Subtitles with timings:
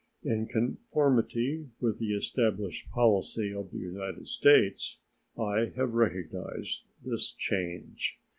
[0.23, 4.99] In conformity with the established policy of the United States,
[5.37, 8.19] I have recognized this change.